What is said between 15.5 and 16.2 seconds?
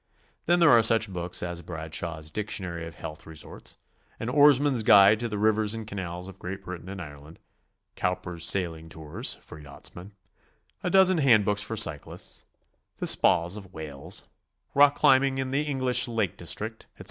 the English